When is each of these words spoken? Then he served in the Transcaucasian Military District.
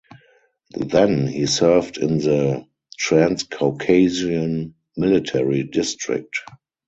Then 0.71 1.27
he 1.27 1.45
served 1.45 1.99
in 1.99 2.17
the 2.17 2.65
Transcaucasian 2.97 4.73
Military 4.97 5.61
District. 5.61 6.33